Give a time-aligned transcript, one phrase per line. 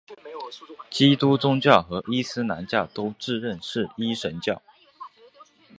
[0.89, 4.59] 基督宗教和伊斯兰教都自认是一神教。